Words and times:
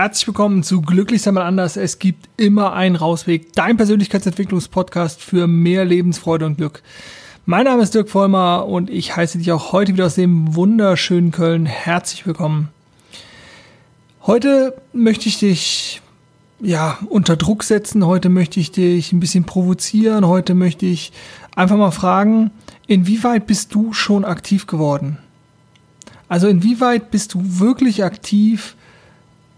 herzlich 0.00 0.28
willkommen 0.28 0.62
zu 0.62 0.80
Glücklich 0.80 1.20
sein 1.20 1.34
mal 1.34 1.42
anders. 1.42 1.76
Es 1.76 1.98
gibt 1.98 2.26
immer 2.38 2.72
einen 2.72 2.96
Rausweg. 2.96 3.52
Dein 3.52 3.76
Persönlichkeitsentwicklungspodcast 3.76 5.20
für 5.20 5.46
mehr 5.46 5.84
Lebensfreude 5.84 6.46
und 6.46 6.56
Glück. 6.56 6.82
Mein 7.44 7.66
Name 7.66 7.82
ist 7.82 7.94
Dirk 7.94 8.08
Vollmer 8.08 8.66
und 8.66 8.88
ich 8.88 9.14
heiße 9.14 9.36
dich 9.36 9.52
auch 9.52 9.72
heute 9.72 9.92
wieder 9.92 10.06
aus 10.06 10.14
dem 10.14 10.54
wunderschönen 10.54 11.32
Köln 11.32 11.66
herzlich 11.66 12.26
willkommen. 12.26 12.70
Heute 14.22 14.74
möchte 14.94 15.28
ich 15.28 15.38
dich 15.38 16.00
ja 16.60 16.98
unter 17.10 17.36
Druck 17.36 17.62
setzen. 17.62 18.06
Heute 18.06 18.30
möchte 18.30 18.58
ich 18.58 18.72
dich 18.72 19.12
ein 19.12 19.20
bisschen 19.20 19.44
provozieren. 19.44 20.26
Heute 20.26 20.54
möchte 20.54 20.86
ich 20.86 21.12
einfach 21.54 21.76
mal 21.76 21.90
fragen, 21.90 22.52
inwieweit 22.86 23.46
bist 23.46 23.74
du 23.74 23.92
schon 23.92 24.24
aktiv 24.24 24.66
geworden? 24.66 25.18
Also 26.26 26.48
inwieweit 26.48 27.10
bist 27.10 27.34
du 27.34 27.42
wirklich 27.42 28.02
aktiv? 28.02 28.76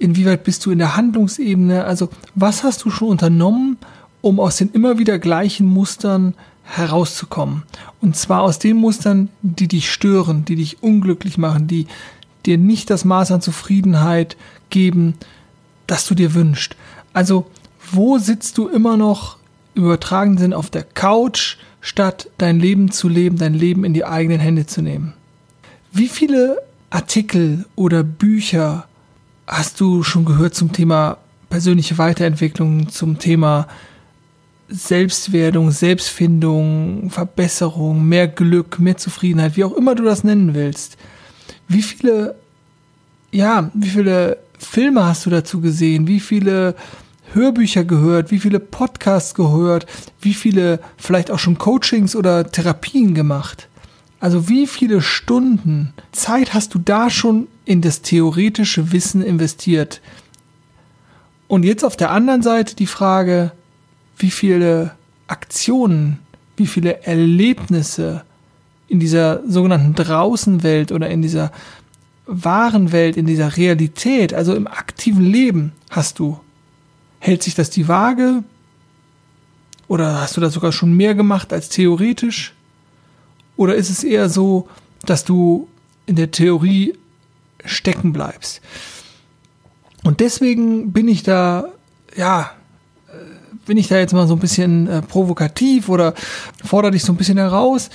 Inwieweit 0.03 0.43
bist 0.43 0.67
du 0.67 0.73
in 0.73 0.79
der 0.79 0.97
Handlungsebene? 0.97 1.85
Also 1.85 2.09
was 2.35 2.65
hast 2.65 2.85
du 2.85 2.91
schon 2.91 3.11
unternommen, 3.11 3.77
um 4.21 4.41
aus 4.41 4.57
den 4.57 4.71
immer 4.71 4.99
wieder 4.99 5.21
gleichen 5.21 5.65
Mustern 5.65 6.35
herauszukommen? 6.65 7.63
Und 8.01 8.17
zwar 8.17 8.43
aus 8.43 8.59
den 8.59 8.79
Mustern, 8.79 9.29
die 9.43 9.69
dich 9.69 9.93
stören, 9.93 10.45
die 10.45 10.57
dich 10.57 10.83
unglücklich 10.83 11.39
machen, 11.39 11.69
die 11.69 11.87
dir 12.47 12.59
nicht 12.59 12.91
das 12.91 13.05
Maß 13.05 13.31
an 13.31 13.43
Zufriedenheit 13.43 14.37
geben, 14.71 15.15
das 15.87 16.05
du 16.05 16.17
dir 16.17 16.35
wünschst. 16.35 16.75
Also 17.13 17.47
wo 17.93 18.19
sitzt 18.19 18.59
du 18.59 18.67
immer 18.67 18.97
noch 18.97 19.37
im 19.77 19.85
übertragenen 19.85 20.39
Sinn 20.39 20.53
auf 20.53 20.69
der 20.69 20.83
Couch, 20.83 21.59
statt 21.81 22.29
dein 22.39 22.59
Leben 22.59 22.91
zu 22.91 23.09
leben, 23.09 23.39
dein 23.39 23.55
Leben 23.55 23.85
in 23.85 23.95
die 23.95 24.05
eigenen 24.05 24.41
Hände 24.41 24.67
zu 24.67 24.83
nehmen? 24.83 25.13
Wie 25.93 26.09
viele 26.09 26.57
Artikel 26.91 27.67
oder 27.77 28.03
Bücher 28.03 28.89
hast 29.53 29.81
du 29.81 30.03
schon 30.03 30.25
gehört 30.25 30.55
zum 30.55 30.73
Thema 30.73 31.19
persönliche 31.51 31.99
Weiterentwicklung, 31.99 32.89
zum 32.89 33.19
Thema 33.19 33.69
Selbstwerdung, 34.69 35.71
Selbstfindung, 35.71 37.11
Verbesserung, 37.11 38.05
mehr 38.07 38.27
Glück, 38.27 38.79
mehr 38.79 38.97
Zufriedenheit, 38.97 39.57
wie 39.57 39.65
auch 39.65 39.77
immer 39.77 39.95
du 39.95 40.03
das 40.03 40.25
nennen 40.25 40.55
willst. 40.55 40.97
Wie 41.69 41.83
viele, 41.83 42.37
ja, 43.31 43.71
wie 43.75 43.91
viele 43.91 44.39
Filme 44.59 45.05
hast 45.05 45.27
du 45.27 45.31
dazu 45.31 45.61
gesehen? 45.61 46.07
Wie 46.07 46.21
viele 46.21 46.75
Hörbücher 47.35 47.85
gehört? 47.85 48.31
Wie 48.31 48.39
viele 48.39 48.61
Podcasts 48.61 49.35
gehört? 49.35 49.87
Wie 50.23 50.35
viele 50.35 50.81
vielleicht 50.97 51.31
auch 51.31 51.39
schon 51.39 51.59
Coachings 51.59 52.17
oder 52.17 52.51
Therapien 52.51 53.15
gemacht? 53.15 53.69
Also 54.21 54.49
wie 54.49 54.67
viele 54.67 55.03
Stunden 55.03 55.93
Zeit 56.13 56.55
hast 56.55 56.75
du 56.75 56.79
da 56.79 57.11
schon 57.11 57.49
in 57.65 57.81
das 57.81 58.03
theoretische 58.03 58.93
Wissen 58.93 59.23
investiert? 59.23 60.01
Und 61.49 61.65
jetzt 61.65 61.85
auf 61.85 61.97
der 61.97 62.11
anderen 62.11 62.43
Seite 62.43 62.75
die 62.77 62.87
Frage, 62.87 63.53
wie 64.17 64.31
viele 64.31 64.93
Aktionen, 65.27 66.19
wie 66.57 66.67
viele 66.67 67.03
Erlebnisse 67.03 68.25
in 68.89 69.01
dieser 69.01 69.43
sogenannten 69.49 69.95
Draußenwelt 69.95 70.93
oder 70.93 71.11
in 71.11 71.23
dieser 71.23 71.53
wahren 72.27 72.93
Welt, 72.93 73.17
in 73.17 73.27
dieser 73.27 73.57
Realität, 73.57 74.33
also 74.33 74.55
im 74.55 74.67
aktiven 74.67 75.25
Leben 75.25 75.73
hast 75.91 76.19
du? 76.19 76.41
Hält 77.19 77.43
sich 77.43 77.55
das 77.55 77.71
die 77.71 77.89
Waage? 77.89 78.45
Oder 79.89 80.21
hast 80.21 80.37
du 80.37 80.41
da 80.41 80.51
sogar 80.51 80.73
schon 80.73 80.95
mehr 80.95 81.15
gemacht 81.15 81.53
als 81.53 81.69
theoretisch? 81.69 82.55
Oder 83.57 83.75
ist 83.75 83.91
es 83.91 84.05
eher 84.05 84.29
so, 84.29 84.69
dass 85.05 85.25
du 85.25 85.69
in 86.07 86.17
der 86.17 86.31
Theorie 86.31 86.95
stecken 87.65 88.13
bleibst? 88.13 88.61
Und 90.05 90.21
deswegen 90.21 90.93
bin 90.93 91.09
ich 91.09 91.23
da, 91.23 91.69
ja, 92.17 92.51
äh, 93.09 93.13
bin 93.67 93.77
ich 93.77 93.89
da 93.89 93.99
jetzt 93.99 94.15
mal 94.15 94.27
so 94.27 94.35
ein 94.35 94.41
bisschen 94.41 94.89
äh, 94.89 95.03
provokativ 95.03 95.89
oder 95.89 96.15
fordere 96.65 96.93
dich 96.93 97.05
so 97.05 97.13
ein 97.13 97.17
bisschen 97.17 97.39
heraus. 97.39 97.91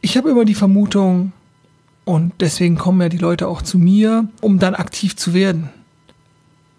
Ich 0.00 0.16
habe 0.16 0.30
immer 0.30 0.44
die 0.44 0.54
Vermutung, 0.54 1.32
und 2.04 2.32
deswegen 2.40 2.76
kommen 2.76 3.00
ja 3.00 3.08
die 3.08 3.18
Leute 3.18 3.48
auch 3.48 3.62
zu 3.62 3.78
mir, 3.78 4.28
um 4.40 4.58
dann 4.58 4.74
aktiv 4.74 5.16
zu 5.16 5.32
werden. 5.32 5.70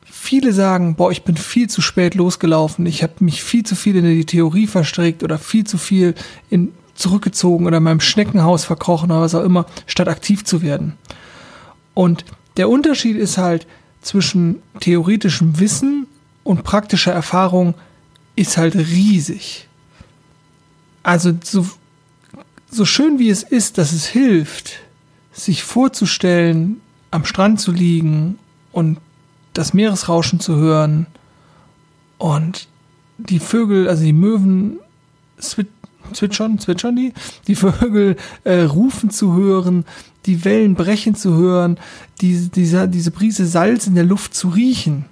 Viele 0.03 0.53
sagen, 0.53 0.95
boah, 0.95 1.11
ich 1.11 1.23
bin 1.23 1.37
viel 1.37 1.69
zu 1.69 1.81
spät 1.81 2.15
losgelaufen, 2.15 2.85
ich 2.85 3.03
habe 3.03 3.13
mich 3.19 3.43
viel 3.43 3.63
zu 3.63 3.75
viel 3.75 3.95
in 3.95 4.05
die 4.05 4.25
Theorie 4.25 4.67
verstrickt 4.67 5.23
oder 5.23 5.37
viel 5.37 5.65
zu 5.65 5.77
viel 5.77 6.15
in 6.49 6.71
zurückgezogen 6.95 7.65
oder 7.67 7.77
in 7.77 7.83
meinem 7.83 7.99
Schneckenhaus 7.99 8.63
verkrochen 8.63 9.11
oder 9.11 9.21
was 9.21 9.35
auch 9.35 9.43
immer, 9.43 9.65
statt 9.85 10.07
aktiv 10.07 10.45
zu 10.45 10.61
werden. 10.61 10.93
Und 11.95 12.25
der 12.57 12.69
Unterschied 12.69 13.17
ist 13.17 13.39
halt 13.39 13.65
zwischen 14.01 14.61
theoretischem 14.79 15.59
Wissen 15.59 16.05
und 16.43 16.63
praktischer 16.63 17.11
Erfahrung 17.11 17.73
ist 18.35 18.57
halt 18.57 18.75
riesig. 18.75 19.67
Also 21.01 21.33
so, 21.43 21.67
so 22.69 22.85
schön 22.85 23.17
wie 23.17 23.29
es 23.29 23.41
ist, 23.41 23.79
dass 23.79 23.93
es 23.93 24.05
hilft, 24.05 24.81
sich 25.31 25.63
vorzustellen, 25.63 26.81
am 27.09 27.25
Strand 27.25 27.59
zu 27.59 27.71
liegen 27.71 28.37
und 28.71 28.99
das 29.53 29.73
Meeresrauschen 29.73 30.39
zu 30.39 30.55
hören 30.55 31.07
und 32.17 32.67
die 33.17 33.39
Vögel, 33.39 33.87
also 33.87 34.03
die 34.03 34.13
Möwen 34.13 34.79
zwitschern, 36.13 36.59
zwitschern 36.59 36.95
die, 36.95 37.13
die 37.47 37.55
Vögel 37.55 38.17
äh, 38.43 38.61
rufen 38.61 39.09
zu 39.09 39.33
hören, 39.33 39.85
die 40.25 40.43
Wellen 40.45 40.75
brechen 40.75 41.15
zu 41.15 41.35
hören, 41.35 41.77
die, 42.21 42.49
diese, 42.49 42.87
diese 42.87 43.11
Prise 43.11 43.45
Salz 43.45 43.87
in 43.87 43.95
der 43.95 44.03
Luft 44.03 44.33
zu 44.33 44.49
riechen. 44.49 45.05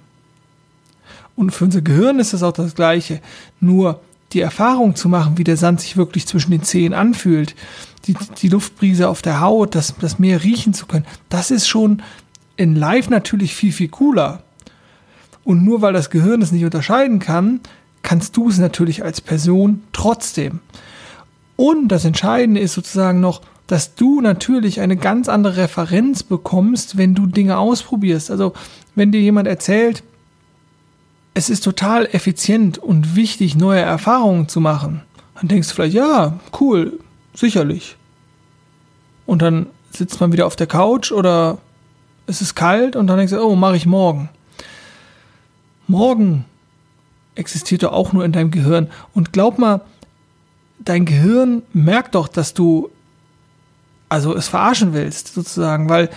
Und 1.36 1.50
für 1.50 1.64
unser 1.64 1.82
Gehirn 1.82 2.18
ist 2.18 2.32
das 2.32 2.42
auch 2.42 2.52
das 2.52 2.74
Gleiche. 2.74 3.20
Nur 3.60 4.00
die 4.32 4.40
Erfahrung 4.40 4.96
zu 4.96 5.08
machen, 5.08 5.38
wie 5.38 5.44
der 5.44 5.56
Sand 5.56 5.80
sich 5.80 5.96
wirklich 5.96 6.26
zwischen 6.26 6.50
den 6.50 6.62
Zehen 6.62 6.92
anfühlt, 6.92 7.54
die, 8.06 8.16
die 8.40 8.48
Luftbrise 8.48 9.08
auf 9.08 9.22
der 9.22 9.40
Haut, 9.40 9.74
das, 9.74 9.94
das 10.00 10.18
Meer 10.18 10.42
riechen 10.42 10.74
zu 10.74 10.86
können, 10.86 11.06
das 11.28 11.50
ist 11.50 11.68
schon 11.68 12.02
in 12.56 12.76
Live 12.76 13.10
natürlich 13.10 13.54
viel, 13.54 13.72
viel 13.72 13.88
cooler. 13.88 14.42
Und 15.44 15.64
nur 15.64 15.82
weil 15.82 15.92
das 15.92 16.10
Gehirn 16.10 16.42
es 16.42 16.52
nicht 16.52 16.64
unterscheiden 16.64 17.18
kann, 17.18 17.60
kannst 18.04 18.36
du 18.36 18.48
es 18.48 18.58
natürlich 18.58 19.02
als 19.02 19.20
Person 19.20 19.82
trotzdem. 19.92 20.60
Und 21.56 21.88
das 21.88 22.04
Entscheidende 22.04 22.60
ist 22.60 22.74
sozusagen 22.74 23.18
noch, 23.18 23.40
dass 23.66 23.94
du 23.94 24.20
natürlich 24.20 24.80
eine 24.80 24.96
ganz 24.96 25.28
andere 25.28 25.56
Referenz 25.56 26.22
bekommst, 26.22 26.98
wenn 26.98 27.14
du 27.14 27.26
Dinge 27.26 27.58
ausprobierst. 27.58 28.30
Also 28.30 28.52
wenn 28.94 29.10
dir 29.10 29.20
jemand 29.20 29.48
erzählt, 29.48 30.04
es 31.32 31.50
ist 31.50 31.64
total 31.64 32.06
effizient 32.06 32.78
und 32.78 33.16
wichtig, 33.16 33.56
neue 33.56 33.80
Erfahrungen 33.80 34.48
zu 34.48 34.60
machen, 34.60 35.02
dann 35.34 35.48
denkst 35.48 35.68
du 35.68 35.74
vielleicht, 35.74 35.94
ja, 35.94 36.38
cool, 36.60 37.00
sicherlich. 37.32 37.96
Und 39.26 39.42
dann 39.42 39.66
sitzt 39.90 40.20
man 40.20 40.32
wieder 40.32 40.46
auf 40.46 40.56
der 40.56 40.66
Couch 40.66 41.10
oder 41.10 41.58
es 42.26 42.42
ist 42.42 42.54
kalt 42.54 42.96
und 42.96 43.06
dann 43.06 43.16
denkst 43.16 43.32
du, 43.32 43.42
oh, 43.42 43.56
mache 43.56 43.76
ich 43.76 43.86
morgen. 43.86 44.28
Morgen 45.86 46.44
existiert 47.34 47.82
doch 47.82 47.92
auch 47.92 48.12
nur 48.12 48.24
in 48.24 48.32
deinem 48.32 48.50
Gehirn. 48.50 48.88
Und 49.14 49.32
glaub 49.32 49.58
mal, 49.58 49.80
dein 50.78 51.04
Gehirn 51.04 51.62
merkt 51.72 52.14
doch, 52.14 52.28
dass 52.28 52.54
du 52.54 52.90
also 54.08 54.34
es 54.34 54.48
verarschen 54.48 54.92
willst, 54.92 55.34
sozusagen, 55.34 55.88
weil 55.88 56.08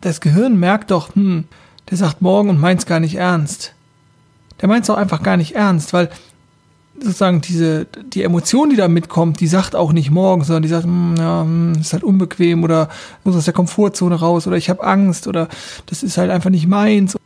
das 0.00 0.20
Gehirn 0.20 0.58
merkt 0.58 0.90
doch, 0.90 1.14
hm, 1.14 1.44
der 1.90 1.98
sagt 1.98 2.22
morgen 2.22 2.48
und 2.48 2.60
meint 2.60 2.80
es 2.80 2.86
gar 2.86 3.00
nicht 3.00 3.16
ernst. 3.16 3.74
Der 4.60 4.68
meint 4.68 4.84
es 4.84 4.90
auch 4.90 4.96
einfach 4.96 5.22
gar 5.22 5.36
nicht 5.36 5.54
ernst, 5.54 5.92
weil 5.92 6.10
sozusagen 6.98 7.42
diese, 7.42 7.84
die 7.84 8.22
Emotion, 8.22 8.70
die 8.70 8.76
da 8.76 8.88
mitkommt, 8.88 9.40
die 9.40 9.46
sagt 9.46 9.76
auch 9.76 9.92
nicht 9.92 10.10
morgen, 10.10 10.44
sondern 10.44 10.62
die 10.62 10.68
sagt, 10.68 10.84
hm, 10.84 11.14
ja, 11.18 11.42
hm, 11.42 11.74
ist 11.80 11.92
halt 11.92 12.04
unbequem 12.04 12.64
oder 12.64 12.88
muss 13.24 13.36
aus 13.36 13.44
der 13.44 13.54
Komfortzone 13.54 14.14
raus 14.14 14.46
oder 14.46 14.56
ich 14.56 14.70
habe 14.70 14.84
Angst 14.84 15.26
oder 15.26 15.48
das 15.86 16.02
ist 16.02 16.16
halt 16.16 16.30
einfach 16.30 16.50
nicht 16.50 16.66
meins. 16.66 17.16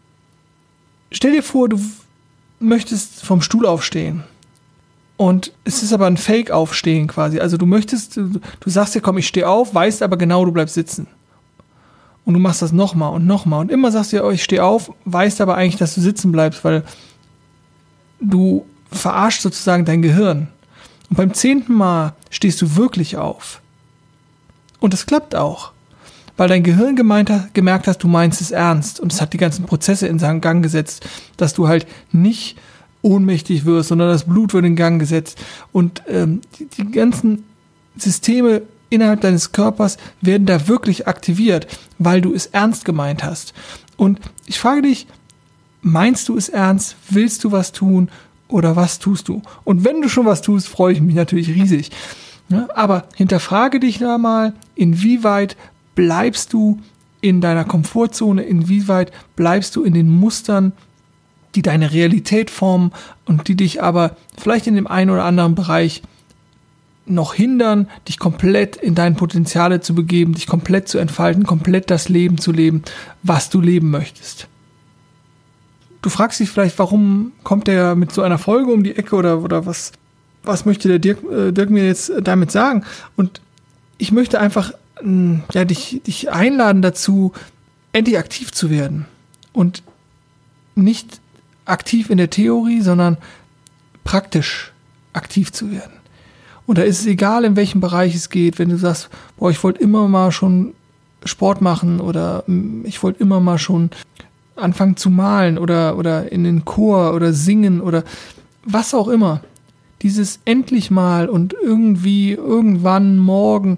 Stell 1.13 1.33
dir 1.33 1.43
vor, 1.43 1.69
du 1.69 1.81
möchtest 2.61 3.25
vom 3.25 3.43
Stuhl 3.43 3.67
aufstehen. 3.67 4.23
Und 5.17 5.53
es 5.65 5.83
ist 5.83 5.93
aber 5.93 6.07
ein 6.07 6.17
Fake-Aufstehen 6.17 7.07
quasi. 7.07 7.41
Also 7.41 7.57
du 7.57 7.67
möchtest, 7.67 8.17
du, 8.17 8.41
du 8.61 8.71
sagst 8.71 8.95
dir, 8.95 9.01
komm, 9.01 9.19
ich 9.19 9.27
stehe 9.27 9.49
auf, 9.49 9.75
weißt 9.75 10.03
aber 10.03 10.17
genau, 10.17 10.45
du 10.45 10.53
bleibst 10.53 10.75
sitzen. 10.75 11.09
Und 12.25 12.35
du 12.35 12.41
machst 12.41 12.63
das 12.63 12.73
nochmal 12.73 13.13
und 13.13 13.27
nochmal. 13.27 13.61
Und 13.61 13.71
immer 13.71 13.91
sagst 13.91 14.13
du 14.13 14.25
oh, 14.25 14.31
ich 14.31 14.45
stehe 14.45 14.65
auf, 14.65 14.93
weißt 15.05 15.41
aber 15.41 15.57
eigentlich, 15.57 15.77
dass 15.77 15.95
du 15.95 16.01
sitzen 16.01 16.33
bleibst, 16.33 16.65
weil 16.65 16.85
du 18.21 18.65
verarscht 18.91 19.43
sozusagen 19.43 19.85
dein 19.85 20.03
Gehirn. 20.03 20.49
Und 21.09 21.17
beim 21.17 21.35
zehnten 21.35 21.75
Mal 21.75 22.15
stehst 22.31 22.63
du 22.63 22.77
wirklich 22.77 23.17
auf. 23.17 23.61
Und 24.79 24.95
es 24.95 25.07
klappt 25.07 25.35
auch 25.35 25.73
weil 26.41 26.49
dein 26.49 26.63
Gehirn 26.63 26.97
gemeint 26.97 27.29
hat, 27.29 27.53
gemerkt 27.53 27.87
hast, 27.87 27.99
du 27.99 28.09
meinst 28.09 28.41
es 28.41 28.51
ernst 28.51 28.99
und 28.99 29.13
es 29.13 29.21
hat 29.21 29.35
die 29.35 29.37
ganzen 29.37 29.67
Prozesse 29.67 30.07
in 30.07 30.19
seinen 30.19 30.41
Gang 30.41 30.63
gesetzt, 30.63 31.07
dass 31.37 31.53
du 31.53 31.69
halt 31.69 31.87
nicht 32.13 32.57
ohnmächtig 33.03 33.67
wirst, 33.67 33.91
sondern 33.91 34.09
das 34.09 34.25
Blut 34.25 34.55
wird 34.55 34.65
in 34.65 34.75
Gang 34.75 34.99
gesetzt 34.99 35.39
und 35.71 36.03
ähm, 36.09 36.41
die, 36.59 36.65
die 36.65 36.91
ganzen 36.91 37.45
Systeme 37.97 38.63
innerhalb 38.89 39.21
deines 39.21 39.53
Körpers 39.53 39.99
werden 40.23 40.47
da 40.47 40.67
wirklich 40.67 41.07
aktiviert, 41.07 41.67
weil 41.99 42.23
du 42.23 42.33
es 42.33 42.47
ernst 42.47 42.87
gemeint 42.87 43.23
hast. 43.23 43.53
Und 43.99 44.19
ich 44.47 44.59
frage 44.59 44.81
dich, 44.81 45.07
Meinst 45.83 46.29
du 46.29 46.37
es 46.37 46.49
ernst? 46.49 46.97
Willst 47.09 47.45
du 47.45 47.53
was 47.53 47.73
tun? 47.73 48.11
Oder 48.49 48.77
was 48.77 48.99
tust 48.99 49.29
du? 49.29 49.43
Und 49.65 49.85
wenn 49.85 50.03
du 50.03 50.09
schon 50.09 50.27
was 50.27 50.43
tust, 50.43 50.69
freue 50.69 50.93
ich 50.93 51.01
mich 51.01 51.15
natürlich 51.15 51.49
riesig. 51.49 51.91
Ja, 52.49 52.69
aber 52.75 53.05
hinterfrage 53.15 53.79
dich 53.79 53.99
da 53.99 54.19
mal, 54.19 54.55
inwieweit 54.75 55.57
bleibst 55.95 56.53
du 56.53 56.81
in 57.21 57.41
deiner 57.41 57.65
Komfortzone, 57.65 58.43
inwieweit 58.43 59.13
bleibst 59.37 59.77
du 59.77 59.83
in 59.83 59.95
den 59.95 60.09
Mustern, 60.11 60.73
die 61.55 61.63
deine 61.63 61.93
Realität 61.93 62.51
formen 62.51 62.93
und 63.25 63.49
die 63.49 63.57
dich 63.57 63.83
aber 63.83 64.17
vielleicht 64.39 64.67
in 64.67 64.77
dem 64.77 64.87
einen 64.87 65.11
oder 65.11 65.25
anderen 65.25 65.55
Bereich 65.55 66.03
noch 67.07 67.35
hindern, 67.35 67.89
dich 68.09 68.19
komplett 68.19 68.77
in 68.77 68.95
deine 68.95 69.17
Potenziale 69.17 69.81
zu 69.81 69.95
begeben, 69.95 70.35
dich 70.35 70.47
komplett 70.47 70.89
zu 70.89 70.99
entfalten, 70.99 71.45
komplett 71.45 71.91
das 71.91 72.09
Leben 72.09 72.39
zu 72.39 72.53
leben, 72.53 72.83
was 73.23 73.51
du 73.51 73.61
leben 73.61 73.91
möchtest. 73.91 74.47
Du 76.03 76.09
fragst 76.09 76.41
dich 76.41 76.49
vielleicht, 76.49 76.79
warum 76.79 77.33
kommt 77.43 77.67
der 77.67 77.95
mit 77.95 78.13
so 78.13 78.23
einer 78.23 78.39
Folge 78.39 78.73
um 78.73 78.85
die 78.85 78.97
Ecke 78.97 79.17
oder, 79.17 79.43
oder 79.43 79.67
was, 79.67 79.93
was 80.45 80.65
möchte 80.65 80.89
der 80.89 80.99
Dirk, 80.99 81.19
äh, 81.31 81.53
Dirk 81.53 81.69
mir 81.69 81.85
jetzt 81.85 82.13
damit 82.23 82.51
sagen? 82.51 82.85
Und 83.17 83.41
ich 83.99 84.13
möchte 84.13 84.41
einfach 84.41 84.71
äh, 84.71 84.75
ja, 85.53 85.65
dich, 85.65 86.03
dich 86.07 86.31
einladen 86.31 86.83
dazu, 86.83 87.33
endlich 87.93 88.19
aktiv 88.19 88.53
zu 88.53 88.71
werden. 88.71 89.07
Und 89.53 89.83
nicht 90.75 91.21
aktiv 91.65 92.11
in 92.11 92.19
der 92.19 92.31
Theorie, 92.31 92.81
sondern 92.81 93.19
praktisch 94.05 94.73
aktiv 95.13 95.53
zu 95.53 95.71
werden. 95.71 95.93
Und 96.67 96.79
da 96.79 96.83
ist 96.83 97.01
es 97.01 97.07
egal, 97.07 97.45
in 97.45 97.57
welchem 97.57 97.81
Bereich 97.81 98.15
es 98.15 98.31
geht, 98.31 98.59
wenn 98.59 98.69
du 98.69 98.77
sagst, 98.77 99.09
boah, 99.37 99.51
ich 99.51 99.63
wollte 99.65 99.81
immer 99.81 100.07
mal 100.09 100.31
schon 100.31 100.75
Sport 101.25 101.61
machen 101.61 102.01
oder 102.01 102.45
hm, 102.47 102.85
ich 102.87 103.03
wollte 103.03 103.21
immer 103.21 103.41
mal 103.41 103.59
schon 103.59 103.91
anfangen 104.57 104.97
zu 104.97 105.11
malen 105.11 105.59
oder, 105.59 105.97
oder 105.97 106.31
in 106.31 106.45
den 106.45 106.65
Chor 106.65 107.15
oder 107.15 107.33
singen 107.33 107.81
oder 107.81 108.05
was 108.65 108.95
auch 108.95 109.09
immer. 109.09 109.41
Dieses 110.03 110.41
endlich 110.45 110.91
mal 110.91 111.29
und 111.29 111.55
irgendwie, 111.61 112.33
irgendwann, 112.33 113.19
morgen, 113.19 113.77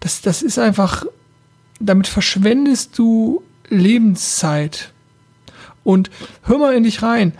das, 0.00 0.22
das 0.22 0.42
ist 0.42 0.58
einfach, 0.58 1.04
damit 1.78 2.06
verschwendest 2.06 2.98
du 2.98 3.42
Lebenszeit. 3.68 4.92
Und 5.84 6.10
hör 6.42 6.58
mal 6.58 6.74
in 6.74 6.84
dich 6.84 7.02
rein. 7.02 7.32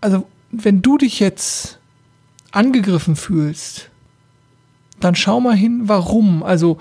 Also, 0.00 0.26
wenn 0.50 0.82
du 0.82 0.98
dich 0.98 1.20
jetzt 1.20 1.78
angegriffen 2.50 3.16
fühlst, 3.16 3.90
dann 4.98 5.14
schau 5.14 5.40
mal 5.40 5.56
hin, 5.56 5.82
warum. 5.84 6.42
Also, 6.42 6.78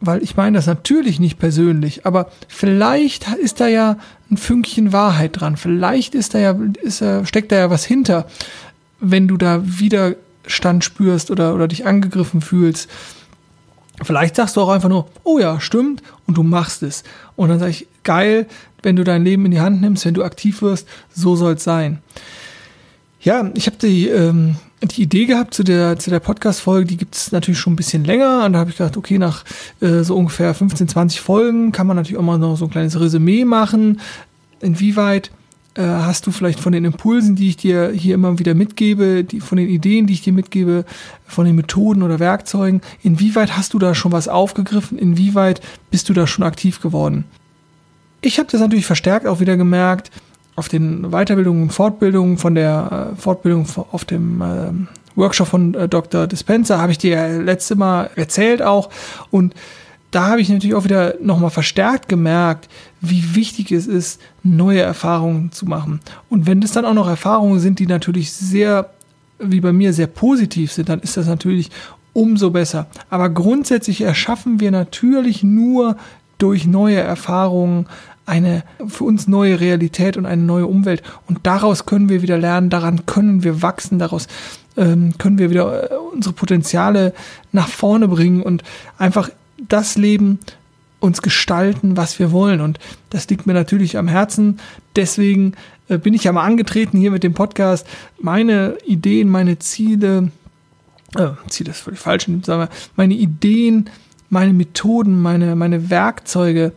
weil 0.00 0.22
ich 0.22 0.36
meine 0.36 0.56
das 0.56 0.66
natürlich 0.66 1.20
nicht 1.20 1.38
persönlich, 1.38 2.06
aber 2.06 2.30
vielleicht 2.48 3.28
ist 3.34 3.60
da 3.60 3.68
ja 3.68 3.98
ein 4.30 4.36
Fünkchen 4.36 4.92
Wahrheit 4.92 5.40
dran. 5.40 5.56
Vielleicht 5.56 6.14
ist 6.14 6.34
da 6.34 6.38
ja, 6.38 6.56
ist, 6.82 7.04
steckt 7.24 7.52
da 7.52 7.56
ja 7.56 7.70
was 7.70 7.84
hinter, 7.84 8.26
wenn 8.98 9.28
du 9.28 9.36
da 9.36 9.60
Widerstand 9.62 10.84
spürst 10.84 11.30
oder, 11.30 11.54
oder 11.54 11.68
dich 11.68 11.86
angegriffen 11.86 12.40
fühlst. 12.40 12.88
Vielleicht 14.02 14.36
sagst 14.36 14.56
du 14.56 14.60
auch 14.60 14.70
einfach 14.70 14.88
nur, 14.88 15.08
oh 15.24 15.38
ja, 15.38 15.60
stimmt, 15.60 16.02
und 16.26 16.36
du 16.36 16.42
machst 16.42 16.82
es. 16.82 17.02
Und 17.36 17.48
dann 17.48 17.58
sage 17.58 17.72
ich, 17.72 17.86
geil, 18.02 18.46
wenn 18.82 18.96
du 18.96 19.04
dein 19.04 19.24
Leben 19.24 19.44
in 19.44 19.50
die 19.50 19.60
Hand 19.60 19.80
nimmst, 19.80 20.04
wenn 20.04 20.14
du 20.14 20.24
aktiv 20.24 20.62
wirst, 20.62 20.88
so 21.14 21.36
soll 21.36 21.54
es 21.54 21.64
sein. 21.64 21.98
Ja, 23.20 23.50
ich 23.54 23.66
habe 23.66 23.76
die 23.76 24.08
ähm, 24.08 24.56
die 24.82 25.02
Idee 25.02 25.26
gehabt 25.26 25.52
zu 25.54 25.62
der, 25.62 25.98
zu 25.98 26.10
der 26.10 26.20
Podcast-Folge, 26.20 26.86
die 26.86 26.96
gibt 26.96 27.14
es 27.14 27.32
natürlich 27.32 27.60
schon 27.60 27.74
ein 27.74 27.76
bisschen 27.76 28.04
länger. 28.04 28.44
Und 28.44 28.54
da 28.54 28.60
habe 28.60 28.70
ich 28.70 28.76
gedacht, 28.76 28.96
okay, 28.96 29.18
nach 29.18 29.44
äh, 29.80 30.02
so 30.02 30.16
ungefähr 30.16 30.54
15, 30.54 30.88
20 30.88 31.20
Folgen 31.20 31.72
kann 31.72 31.86
man 31.86 31.96
natürlich 31.96 32.18
auch 32.18 32.24
mal 32.24 32.38
noch 32.38 32.56
so 32.56 32.64
ein 32.64 32.70
kleines 32.70 32.98
Resümee 32.98 33.44
machen. 33.44 34.00
Inwieweit 34.60 35.30
äh, 35.74 35.82
hast 35.82 36.26
du 36.26 36.32
vielleicht 36.32 36.60
von 36.60 36.72
den 36.72 36.84
Impulsen, 36.84 37.36
die 37.36 37.48
ich 37.48 37.56
dir 37.56 37.90
hier 37.90 38.14
immer 38.14 38.38
wieder 38.38 38.54
mitgebe, 38.54 39.24
die, 39.24 39.40
von 39.40 39.56
den 39.56 39.68
Ideen, 39.68 40.06
die 40.06 40.14
ich 40.14 40.22
dir 40.22 40.32
mitgebe, 40.32 40.84
von 41.26 41.46
den 41.46 41.56
Methoden 41.56 42.02
oder 42.02 42.18
Werkzeugen, 42.18 42.80
inwieweit 43.02 43.56
hast 43.56 43.74
du 43.74 43.78
da 43.78 43.94
schon 43.94 44.12
was 44.12 44.28
aufgegriffen? 44.28 44.98
Inwieweit 44.98 45.60
bist 45.90 46.08
du 46.08 46.12
da 46.12 46.26
schon 46.26 46.44
aktiv 46.44 46.80
geworden? 46.80 47.24
Ich 48.20 48.38
habe 48.38 48.48
das 48.50 48.60
natürlich 48.60 48.86
verstärkt 48.86 49.26
auch 49.26 49.40
wieder 49.40 49.56
gemerkt, 49.56 50.10
auf 50.56 50.68
den 50.68 51.10
Weiterbildungen 51.10 51.62
und 51.62 51.72
Fortbildungen 51.72 52.36
von 52.36 52.54
der 52.54 53.12
äh, 53.12 53.16
Fortbildung 53.16 53.66
auf 53.92 54.04
dem 54.04 54.42
äh, 54.42 55.16
Workshop 55.16 55.48
von 55.48 55.74
äh, 55.74 55.88
Dr. 55.88 56.26
Dispenser 56.26 56.78
habe 56.78 56.92
ich 56.92 56.98
dir 56.98 57.40
letzte 57.40 57.76
Mal 57.76 58.10
erzählt 58.16 58.60
auch 58.60 58.90
und 59.30 59.54
da 60.10 60.28
habe 60.28 60.40
ich 60.40 60.48
natürlich 60.48 60.74
auch 60.74 60.84
wieder 60.84 61.14
nochmal 61.22 61.50
verstärkt 61.50 62.08
gemerkt, 62.08 62.68
wie 63.00 63.34
wichtig 63.34 63.70
es 63.72 63.86
ist, 63.86 64.20
neue 64.42 64.80
Erfahrungen 64.80 65.52
zu 65.52 65.66
machen. 65.66 66.00
Und 66.28 66.46
wenn 66.46 66.60
das 66.60 66.72
dann 66.72 66.84
auch 66.84 66.94
noch 66.94 67.08
Erfahrungen 67.08 67.60
sind, 67.60 67.78
die 67.78 67.86
natürlich 67.86 68.32
sehr, 68.32 68.90
wie 69.38 69.60
bei 69.60 69.72
mir, 69.72 69.92
sehr 69.92 70.08
positiv 70.08 70.72
sind, 70.72 70.88
dann 70.88 71.00
ist 71.00 71.16
das 71.16 71.26
natürlich 71.26 71.70
umso 72.12 72.50
besser. 72.50 72.86
Aber 73.08 73.30
grundsätzlich 73.30 74.00
erschaffen 74.00 74.58
wir 74.58 74.70
natürlich 74.70 75.42
nur 75.42 75.96
durch 76.38 76.66
neue 76.66 76.98
Erfahrungen 76.98 77.86
eine 78.26 78.62
für 78.86 79.04
uns 79.04 79.26
neue 79.26 79.60
Realität 79.60 80.16
und 80.16 80.26
eine 80.26 80.42
neue 80.42 80.66
Umwelt. 80.66 81.02
Und 81.26 81.40
daraus 81.42 81.86
können 81.86 82.08
wir 82.08 82.22
wieder 82.22 82.38
lernen, 82.38 82.70
daran 82.70 83.06
können 83.06 83.42
wir 83.42 83.62
wachsen, 83.62 83.98
daraus 83.98 84.28
ähm, 84.76 85.14
können 85.18 85.38
wir 85.38 85.50
wieder 85.50 85.90
äh, 85.90 85.96
unsere 85.96 86.34
Potenziale 86.34 87.12
nach 87.52 87.68
vorne 87.68 88.08
bringen 88.08 88.42
und 88.42 88.62
einfach 88.98 89.30
das 89.68 89.96
Leben 89.96 90.38
uns 91.00 91.22
gestalten, 91.22 91.96
was 91.96 92.18
wir 92.18 92.30
wollen. 92.30 92.60
Und 92.60 92.78
das 93.08 93.28
liegt 93.28 93.46
mir 93.46 93.54
natürlich 93.54 93.96
am 93.96 94.08
Herzen. 94.08 94.60
Deswegen 94.96 95.54
äh, 95.88 95.98
bin 95.98 96.14
ich 96.14 96.24
ja 96.24 96.32
mal 96.32 96.44
angetreten 96.44 96.98
hier 96.98 97.10
mit 97.10 97.22
dem 97.22 97.34
Podcast, 97.34 97.86
meine 98.20 98.76
Ideen, 98.86 99.28
meine 99.28 99.58
Ziele, 99.58 100.30
äh, 101.16 101.30
Ziele 101.48 101.70
ist 101.70 101.80
völlig 101.80 102.00
falsch, 102.00 102.26
sagen 102.26 102.62
wir, 102.62 102.68
meine 102.96 103.14
Ideen, 103.14 103.90
meine 104.28 104.52
Methoden, 104.52 105.20
meine, 105.20 105.56
meine 105.56 105.90
Werkzeuge 105.90 106.72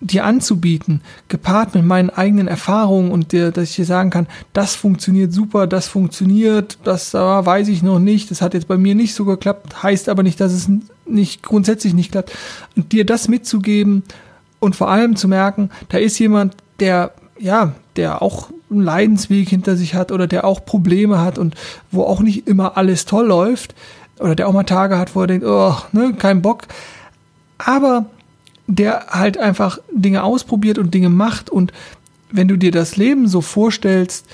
dir 0.00 0.24
anzubieten, 0.24 1.00
gepaart 1.28 1.74
mit 1.74 1.84
meinen 1.84 2.10
eigenen 2.10 2.48
Erfahrungen 2.48 3.12
und 3.12 3.30
dir, 3.30 3.52
dass 3.52 3.70
ich 3.70 3.76
dir 3.76 3.84
sagen 3.84 4.10
kann, 4.10 4.26
das 4.52 4.74
funktioniert 4.74 5.32
super, 5.32 5.68
das 5.68 5.86
funktioniert, 5.86 6.78
das 6.82 7.14
äh, 7.14 7.18
weiß 7.18 7.68
ich 7.68 7.82
noch 7.82 8.00
nicht, 8.00 8.30
das 8.30 8.42
hat 8.42 8.54
jetzt 8.54 8.66
bei 8.66 8.76
mir 8.76 8.96
nicht 8.96 9.14
so 9.14 9.24
geklappt, 9.24 9.82
heißt 9.82 10.08
aber 10.08 10.24
nicht, 10.24 10.40
dass 10.40 10.52
es 10.52 10.68
nicht 11.12 11.42
grundsätzlich 11.42 11.94
nicht 11.94 12.12
klappt. 12.12 12.32
Und 12.76 12.92
dir 12.92 13.04
das 13.04 13.28
mitzugeben 13.28 14.02
und 14.60 14.76
vor 14.76 14.88
allem 14.90 15.16
zu 15.16 15.28
merken, 15.28 15.70
da 15.88 15.98
ist 15.98 16.18
jemand, 16.18 16.56
der, 16.80 17.12
ja, 17.38 17.72
der 17.96 18.22
auch 18.22 18.48
einen 18.70 18.82
Leidensweg 18.82 19.48
hinter 19.48 19.76
sich 19.76 19.94
hat 19.94 20.12
oder 20.12 20.26
der 20.26 20.44
auch 20.44 20.64
Probleme 20.64 21.20
hat 21.20 21.38
und 21.38 21.54
wo 21.90 22.04
auch 22.04 22.20
nicht 22.20 22.46
immer 22.46 22.76
alles 22.76 23.04
toll 23.04 23.26
läuft 23.26 23.74
oder 24.18 24.34
der 24.34 24.48
auch 24.48 24.52
mal 24.52 24.64
Tage 24.64 24.98
hat, 24.98 25.14
wo 25.14 25.20
er 25.22 25.26
denkt, 25.26 25.46
oh, 25.46 25.74
ne, 25.92 26.14
kein 26.18 26.42
Bock. 26.42 26.66
Aber 27.58 28.06
der 28.66 29.06
halt 29.10 29.38
einfach 29.38 29.78
Dinge 29.92 30.22
ausprobiert 30.22 30.78
und 30.78 30.94
Dinge 30.94 31.10
macht 31.10 31.50
und 31.50 31.72
wenn 32.30 32.48
du 32.48 32.56
dir 32.56 32.70
das 32.70 32.96
Leben 32.96 33.28
so 33.28 33.40
vorstellst, 33.42 34.26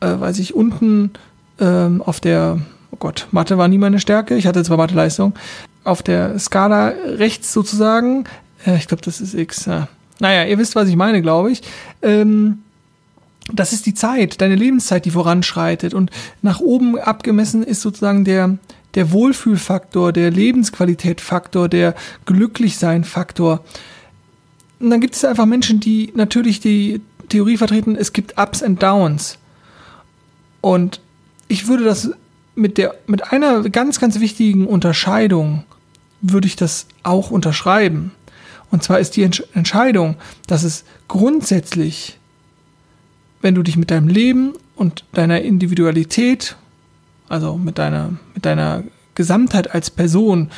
äh, 0.00 0.20
weiß 0.20 0.38
ich, 0.38 0.54
unten 0.54 1.10
ähm, 1.58 2.02
auf 2.02 2.20
der, 2.20 2.60
oh 2.92 2.96
Gott, 2.98 3.26
Mathe 3.32 3.58
war 3.58 3.68
nie 3.68 3.78
meine 3.78 3.98
Stärke, 3.98 4.36
ich 4.36 4.46
hatte 4.46 4.62
zwar 4.62 4.76
Mathe-Leistung, 4.76 5.34
auf 5.86 6.02
der 6.02 6.38
Skala 6.38 6.88
rechts 6.88 7.52
sozusagen, 7.52 8.24
äh, 8.66 8.76
ich 8.76 8.88
glaube, 8.88 9.02
das 9.02 9.20
ist 9.20 9.34
X, 9.34 9.66
äh, 9.66 9.82
naja, 10.18 10.44
ihr 10.44 10.58
wisst, 10.58 10.74
was 10.74 10.88
ich 10.88 10.96
meine, 10.96 11.22
glaube 11.22 11.52
ich, 11.52 11.62
ähm, 12.02 12.58
das 13.52 13.72
ist 13.72 13.86
die 13.86 13.94
Zeit, 13.94 14.40
deine 14.40 14.56
Lebenszeit, 14.56 15.04
die 15.04 15.10
voranschreitet 15.10 15.94
und 15.94 16.10
nach 16.42 16.60
oben 16.60 16.98
abgemessen 16.98 17.62
ist 17.62 17.80
sozusagen 17.80 18.24
der, 18.24 18.58
der 18.94 19.12
Wohlfühlfaktor, 19.12 20.12
der 20.12 20.30
Lebensqualitätfaktor, 20.30 21.68
der 21.68 21.94
Glücklichsein-Faktor. 22.24 23.64
Und 24.80 24.90
dann 24.90 25.00
gibt 25.00 25.14
es 25.14 25.24
einfach 25.24 25.46
Menschen, 25.46 25.78
die 25.78 26.12
natürlich 26.16 26.60
die 26.60 27.00
Theorie 27.28 27.56
vertreten, 27.56 27.94
es 27.94 28.12
gibt 28.12 28.36
Ups 28.38 28.62
and 28.62 28.82
Downs. 28.82 29.38
Und 30.60 31.00
ich 31.46 31.68
würde 31.68 31.84
das 31.84 32.10
mit 32.56 32.78
der, 32.78 32.96
mit 33.06 33.32
einer 33.32 33.68
ganz, 33.68 34.00
ganz 34.00 34.18
wichtigen 34.18 34.66
Unterscheidung 34.66 35.64
würde 36.20 36.46
ich 36.46 36.56
das 36.56 36.86
auch 37.02 37.30
unterschreiben. 37.30 38.12
Und 38.70 38.82
zwar 38.82 38.98
ist 38.98 39.16
die 39.16 39.22
Entscheidung, 39.22 40.16
dass 40.46 40.64
es 40.64 40.84
grundsätzlich, 41.08 42.18
wenn 43.40 43.54
du 43.54 43.62
dich 43.62 43.76
mit 43.76 43.90
deinem 43.90 44.08
Leben 44.08 44.54
und 44.74 45.04
deiner 45.12 45.40
Individualität 45.42 46.56
also 47.28 47.56
mit 47.56 47.78
deiner, 47.78 48.12
mit 48.34 48.44
deiner 48.44 48.84
Gesamtheit 49.14 49.74
als 49.74 49.90
Person, 49.90 50.50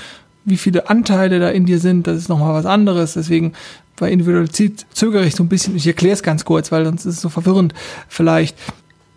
wie 0.45 0.57
viele 0.57 0.89
Anteile 0.89 1.41
da 1.41 1.51
in 1.51 1.67
dir 1.67 1.79
sind, 1.79 2.07
das 2.07 2.17
ist 2.17 2.29
nochmal 2.29 2.55
was 2.55 2.67
anderes. 2.67 3.15
Deswegen 3.15 3.53
bei 3.97 4.11
Individualität 4.11 4.87
zögere 4.93 5.27
ich 5.27 5.35
so 5.35 5.43
ein 5.43 5.49
bisschen. 5.49 5.77
Ich 5.77 5.87
erkläre 5.87 6.15
es 6.15 6.23
ganz 6.23 6.45
kurz, 6.45 6.73
weil 6.73 6.85
sonst 6.85 7.05
ist 7.05 7.17
es 7.17 7.21
so 7.21 7.29
verwirrend 7.29 7.75
vielleicht. 8.09 8.57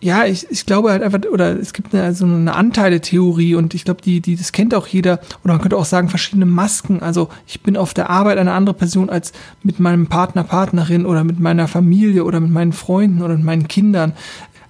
Ja, 0.04 0.26
ich, 0.26 0.48
ich 0.50 0.66
glaube 0.66 0.92
halt 0.92 1.04
einfach, 1.04 1.20
oder 1.32 1.60
es 1.60 1.74
gibt 1.74 1.94
eine, 1.94 2.14
so 2.16 2.26
eine 2.26 2.56
Anteile-Theorie 2.56 3.54
und 3.54 3.76
ich 3.76 3.86
glaube, 3.86 4.02
die, 4.02 4.20
die, 4.20 4.36
das 4.36 4.52
kennt 4.52 4.74
auch 4.74 4.88
jeder, 4.88 5.20
oder 5.44 5.54
man 5.54 5.62
könnte 5.62 5.78
auch 5.78 5.86
sagen, 5.86 6.10
verschiedene 6.10 6.48
Masken. 6.48 7.02
Also 7.02 7.30
ich 7.46 7.62
bin 7.62 7.78
auf 7.78 7.94
der 7.94 8.10
Arbeit 8.10 8.40
eine 8.40 8.54
andere 8.54 8.74
Person 8.76 9.12
als 9.12 9.32
mit 9.62 9.80
meinem 9.80 10.08
Partner, 10.08 10.44
Partnerin 10.44 11.06
oder 11.06 11.24
mit 11.24 11.40
meiner 11.40 11.68
Familie 11.68 12.24
oder 12.24 12.40
mit 12.40 12.50
meinen 12.50 12.74
Freunden 12.74 13.22
oder 13.22 13.36
mit 13.36 13.46
meinen 13.46 13.68
Kindern. 13.68 14.14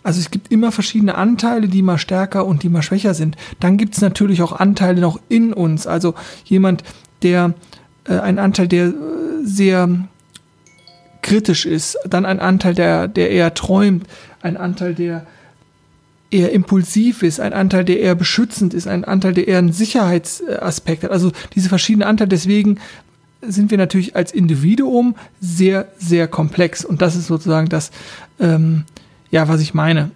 Also 0.03 0.19
es 0.19 0.31
gibt 0.31 0.51
immer 0.51 0.71
verschiedene 0.73 1.15
Anteile, 1.15 1.69
die 1.69 1.81
mal 1.81 1.97
stärker 1.97 2.45
und 2.45 2.63
die 2.63 2.69
mal 2.69 2.81
schwächer 2.81 3.13
sind. 3.13 3.37
Dann 3.61 3.77
gibt 3.77 3.95
es 3.95 4.01
natürlich 4.01 4.41
auch 4.41 4.51
Anteile 4.51 4.99
noch 4.99 5.19
in 5.29 5.53
uns. 5.53 5.87
Also 5.87 6.13
jemand, 6.43 6.83
der 7.23 7.53
äh, 8.03 8.19
ein 8.19 8.37
Anteil, 8.37 8.67
der 8.67 8.87
äh, 8.87 8.93
sehr 9.43 9.87
kritisch 11.21 11.65
ist, 11.65 11.97
dann 12.09 12.25
ein 12.25 12.39
Anteil, 12.39 12.73
der, 12.73 13.07
der 13.07 13.29
eher 13.29 13.53
träumt, 13.53 14.07
ein 14.41 14.57
Anteil, 14.57 14.93
der 14.93 15.25
eher 16.31 16.51
impulsiv 16.51 17.23
ist, 17.23 17.39
ein 17.39 17.53
Anteil, 17.53 17.83
der 17.83 17.99
eher 17.99 18.15
beschützend 18.15 18.73
ist, 18.73 18.87
ein 18.87 19.03
Anteil, 19.03 19.33
der 19.33 19.47
eher 19.47 19.57
einen 19.57 19.73
Sicherheitsaspekt 19.73 21.03
hat. 21.03 21.11
Also 21.11 21.31
diese 21.55 21.69
verschiedenen 21.69 22.07
Anteile, 22.07 22.29
deswegen 22.29 22.79
sind 23.41 23.71
wir 23.71 23.77
natürlich 23.77 24.15
als 24.15 24.31
Individuum 24.31 25.15
sehr, 25.41 25.87
sehr 25.97 26.27
komplex. 26.27 26.85
Und 26.85 27.01
das 27.01 27.15
ist 27.15 27.27
sozusagen 27.27 27.69
das, 27.69 27.91
ähm, 28.39 28.85
ja, 29.29 29.47
was 29.47 29.61
ich 29.61 29.73
meine. 29.73 30.11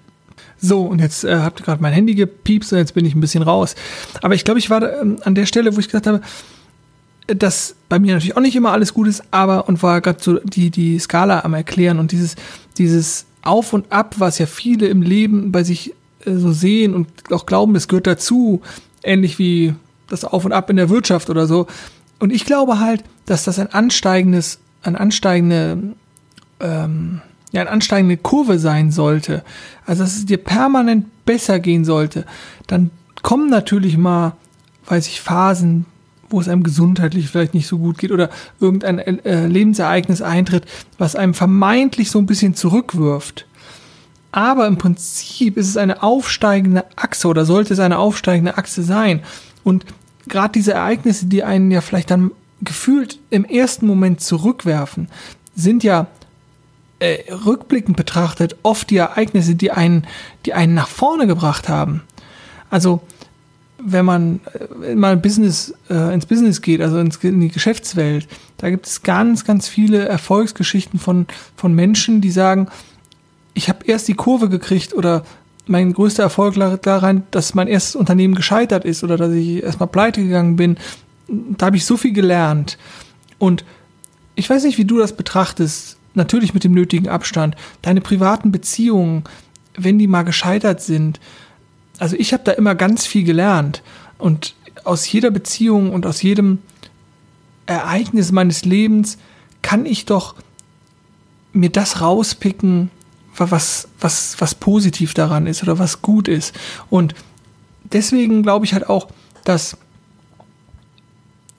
So, 0.58 0.84
und 0.84 1.00
jetzt 1.00 1.24
äh, 1.24 1.36
habt 1.38 1.60
ihr 1.60 1.66
gerade 1.66 1.82
mein 1.82 1.94
Handy 1.94 2.16
gepiepst 2.16 2.72
und 2.72 2.80
jetzt 2.80 2.94
bin 2.94 3.06
ich 3.06 3.14
ein 3.14 3.22
bisschen 3.22 3.44
raus. 3.44 3.76
Aber 4.22 4.36
ich 4.36 4.46
glaube, 4.46 4.60
ich 4.60 4.70
war 4.70 5.02
ähm, 5.02 5.18
an 5.24 5.36
der 5.36 5.46
Stelle, 5.46 5.76
wo 5.76 5.80
ich 5.80 5.88
gesagt 5.88 6.08
habe, 6.08 6.22
dass 7.28 7.76
bei 7.90 8.00
mir 8.00 8.14
natürlich 8.14 8.38
auch 8.38 8.42
nicht 8.42 8.56
immer 8.56 8.72
alles 8.72 8.94
gut 8.94 9.08
ist, 9.08 9.24
aber 9.32 9.68
und 9.68 9.82
war 9.82 10.00
gerade 10.02 10.20
so 10.22 10.40
die, 10.40 10.70
die 10.70 11.00
Skala 11.00 11.44
am 11.44 11.56
Erklären 11.56 12.00
und 12.00 12.12
dieses, 12.12 12.36
dieses 12.78 13.26
Auf 13.46 13.74
und 13.74 13.92
Ab, 13.92 14.16
was 14.18 14.40
ja 14.40 14.46
viele 14.46 14.88
im 14.88 15.02
Leben 15.02 15.52
bei 15.52 15.64
sich 15.64 15.94
äh, 16.26 16.36
so 16.36 16.52
sehen 16.52 16.94
und 16.94 17.08
auch 17.32 17.46
glauben, 17.46 17.74
das 17.74 17.88
gehört 17.88 18.08
dazu, 18.08 18.62
ähnlich 19.04 19.40
wie 19.40 19.74
das 20.08 20.26
Auf 20.26 20.46
und 20.46 20.52
Ab 20.52 20.70
in 20.70 20.76
der 20.76 20.90
Wirtschaft 20.90 21.30
oder 21.30 21.48
so. 21.48 21.68
Und 22.20 22.32
ich 22.32 22.46
glaube 22.46 22.80
halt, 22.80 23.04
dass 23.26 23.44
das 23.44 23.60
ein 23.60 23.72
ansteigendes, 23.72 24.60
ein 24.84 24.96
ansteigende, 24.96 25.96
ähm, 26.60 27.22
ja, 27.52 27.62
eine 27.62 27.70
ansteigende 27.70 28.18
Kurve 28.18 28.60
sein 28.60 28.92
sollte, 28.92 29.44
also 29.86 30.04
dass 30.04 30.16
es 30.16 30.26
dir 30.26 30.38
permanent 30.38 31.06
besser 31.26 31.60
gehen 31.60 31.86
sollte, 31.86 32.26
dann 32.68 32.92
kommen 33.22 33.50
natürlich 33.50 33.98
mal, 33.98 34.34
weiß 34.88 35.08
ich, 35.08 35.22
Phasen, 35.22 35.86
wo 36.36 36.42
es 36.42 36.50
einem 36.50 36.64
gesundheitlich 36.64 37.30
vielleicht 37.30 37.54
nicht 37.54 37.68
so 37.68 37.78
gut 37.78 37.98
geht 37.98 38.12
oder 38.12 38.30
irgendein 38.60 39.00
äh, 39.00 39.48
Lebensereignis 39.48 40.22
eintritt, 40.22 40.66
was 40.98 41.16
einem 41.16 41.34
vermeintlich 41.34 42.12
so 42.12 42.20
ein 42.20 42.26
bisschen 42.26 42.56
zurückwirft. 42.56 43.46
Aber 44.32 44.68
im 44.68 44.78
Prinzip 44.78 45.56
ist 45.56 45.70
es 45.70 45.78
eine 45.78 46.04
aufsteigende 46.04 46.84
Achse 46.98 47.30
oder 47.30 47.46
sollte 47.46 47.74
es 47.74 47.80
eine 47.80 47.98
aufsteigende 47.98 48.58
Achse 48.58 48.84
sein. 48.84 49.22
Und 49.64 49.86
gerade 50.28 50.52
diese 50.52 50.74
Ereignisse, 50.74 51.28
die 51.28 51.44
einen 51.46 51.72
ja 51.72 51.80
vielleicht 51.80 52.12
dann 52.12 52.32
gefühlt 52.62 53.18
im 53.30 53.46
ersten 53.46 53.88
Moment 53.88 54.20
zurückwerfen, 54.20 55.08
sind 55.56 55.84
ja 55.84 56.08
äh, 57.00 57.32
rückblickend 57.32 57.96
betrachtet 57.96 58.58
oft 58.64 58.90
die 58.90 58.98
Ereignisse, 58.98 59.56
die 59.56 59.72
einen, 59.72 60.06
die 60.46 60.54
einen 60.54 60.74
nach 60.74 60.90
vorne 60.90 61.28
gebracht 61.28 61.70
haben. 61.70 62.02
Also 62.70 63.02
wenn 63.78 64.06
man 64.06 64.40
äh, 64.84 64.96
mal 64.96 65.18
Business, 65.18 65.74
äh, 65.90 66.14
ins 66.14 66.26
Business 66.26 66.62
geht, 66.62 66.82
also 66.82 66.98
ins, 66.98 67.18
in 67.18 67.40
die 67.40 67.50
Geschäftswelt, 67.50 68.28
da 68.58 68.70
gibt 68.70 68.88
es 68.88 69.04
ganz, 69.04 69.44
ganz 69.44 69.68
viele 69.68 70.08
Erfolgsgeschichten 70.08 71.00
von, 71.00 71.28
von 71.56 71.74
Menschen, 71.74 72.22
die 72.22 72.32
sagen, 72.32 72.68
ich 73.54 73.70
habe 73.70 73.86
erst 73.86 74.08
die 74.08 74.14
Kurve 74.14 74.50
gekriegt 74.50 74.94
oder 74.94 75.24
mein 75.68 75.94
größter 75.94 76.24
Erfolg 76.24 76.56
lag 76.56 76.78
daran, 76.78 77.24
dass 77.32 77.56
mein 77.56 77.68
erstes 77.68 77.96
Unternehmen 77.96 78.36
gescheitert 78.36 78.86
ist 78.86 79.04
oder 79.04 79.18
dass 79.18 79.34
ich 79.34 79.64
erstmal 79.64 79.88
pleite 79.88 80.22
gegangen 80.22 80.56
bin. 80.56 80.78
Da 81.28 81.68
habe 81.68 81.78
ich 81.78 81.86
so 81.86 81.98
viel 81.98 82.14
gelernt. 82.14 82.78
Und 83.40 83.66
ich 84.36 84.50
weiß 84.50 84.64
nicht, 84.64 84.78
wie 84.78 84.86
du 84.86 85.00
das 85.00 85.14
betrachtest 85.14 85.98
natürlich 86.16 86.54
mit 86.54 86.64
dem 86.64 86.74
nötigen 86.74 87.10
Abstand, 87.10 87.56
deine 87.82 88.02
privaten 88.02 88.52
Beziehungen, 88.52 89.24
wenn 89.78 90.00
die 90.00 90.08
mal 90.08 90.24
gescheitert 90.24 90.82
sind. 90.82 91.20
Also 91.98 92.16
ich 92.18 92.34
habe 92.34 92.44
da 92.44 92.52
immer 92.52 92.76
ganz 92.76 93.06
viel 93.06 93.24
gelernt 93.24 93.82
und 94.18 94.56
aus 94.84 95.10
jeder 95.12 95.32
Beziehung 95.32 95.92
und 95.92 96.06
aus 96.06 96.22
jedem 96.22 96.60
Ereignis 97.66 98.32
meines 98.32 98.66
Lebens 98.66 99.18
kann 99.62 99.86
ich 99.86 100.06
doch 100.06 100.36
mir 101.54 101.70
das 101.70 102.02
rauspicken, 102.02 102.92
was, 103.38 103.88
was, 104.00 104.36
was 104.40 104.56
positiv 104.56 105.14
daran 105.14 105.48
ist 105.48 105.64
oder 105.64 105.80
was 105.80 106.02
gut 106.02 106.28
ist. 106.28 106.54
Und 106.90 107.16
deswegen 107.84 108.44
glaube 108.44 108.66
ich 108.66 108.74
halt 108.74 108.88
auch, 108.90 109.08
dass 109.44 109.78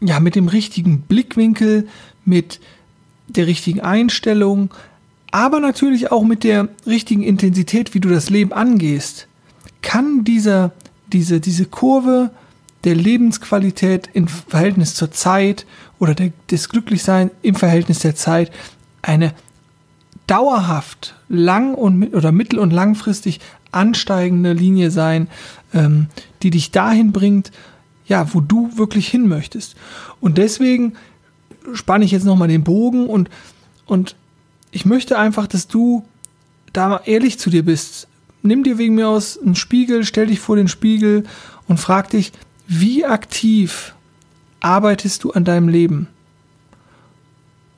ja 0.00 0.20
mit 0.20 0.34
dem 0.34 0.48
richtigen 0.48 1.02
Blickwinkel, 1.02 1.88
mit 2.24 2.60
der 3.28 3.46
richtigen 3.46 3.80
Einstellung, 3.80 4.70
aber 5.32 5.60
natürlich 5.60 6.12
auch 6.12 6.22
mit 6.22 6.44
der 6.44 6.68
richtigen 6.86 7.22
Intensität, 7.22 7.94
wie 7.94 8.00
du 8.00 8.08
das 8.08 8.30
Leben 8.30 8.52
angehst, 8.52 9.26
kann 9.86 10.24
dieser, 10.24 10.72
diese, 11.12 11.38
diese 11.40 11.64
Kurve 11.64 12.32
der 12.82 12.96
Lebensqualität 12.96 14.10
im 14.14 14.26
Verhältnis 14.26 14.96
zur 14.96 15.12
Zeit 15.12 15.64
oder 16.00 16.12
der, 16.12 16.32
des 16.50 16.68
Glücklichsein 16.68 17.30
im 17.42 17.54
Verhältnis 17.54 18.00
der 18.00 18.16
Zeit 18.16 18.50
eine 19.00 19.32
dauerhaft 20.26 21.14
lang 21.28 21.74
und 21.74 22.16
oder 22.16 22.32
mittel- 22.32 22.58
und 22.58 22.72
langfristig 22.72 23.38
ansteigende 23.70 24.54
Linie 24.54 24.90
sein, 24.90 25.28
ähm, 25.72 26.08
die 26.42 26.50
dich 26.50 26.72
dahin 26.72 27.12
bringt, 27.12 27.52
ja, 28.08 28.34
wo 28.34 28.40
du 28.40 28.76
wirklich 28.76 29.06
hin 29.06 29.28
möchtest. 29.28 29.76
Und 30.20 30.36
deswegen 30.36 30.94
spanne 31.74 32.04
ich 32.04 32.10
jetzt 32.10 32.26
nochmal 32.26 32.48
den 32.48 32.64
Bogen 32.64 33.06
und, 33.06 33.30
und 33.86 34.16
ich 34.72 34.84
möchte 34.84 35.16
einfach, 35.16 35.46
dass 35.46 35.68
du 35.68 36.04
da 36.72 37.00
ehrlich 37.04 37.38
zu 37.38 37.50
dir 37.50 37.64
bist. 37.64 38.08
Nimm 38.42 38.62
dir 38.62 38.78
wegen 38.78 38.94
mir 38.94 39.08
aus 39.08 39.38
einen 39.38 39.56
Spiegel, 39.56 40.04
stell 40.04 40.26
dich 40.26 40.40
vor 40.40 40.56
den 40.56 40.68
Spiegel 40.68 41.24
und 41.68 41.78
frag 41.78 42.10
dich, 42.10 42.32
wie 42.68 43.04
aktiv 43.04 43.94
arbeitest 44.60 45.24
du 45.24 45.32
an 45.32 45.44
deinem 45.44 45.68
Leben? 45.68 46.08